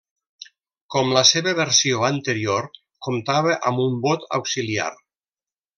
[0.95, 2.71] Com la seva versió anterior,
[3.09, 4.93] comptava amb un bot auxiliar.